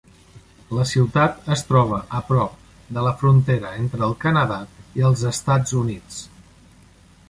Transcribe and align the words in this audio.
La 0.77 0.85
ciutat 0.91 1.51
es 1.55 1.63
troba 1.67 1.99
a 2.21 2.23
prop 2.31 2.57
de 2.97 3.05
la 3.09 3.13
frontera 3.21 3.77
entre 3.85 4.05
el 4.09 4.19
Canadà 4.27 4.61
i 5.01 5.09
els 5.11 5.27
Estats 5.37 5.81
Units. 5.87 6.23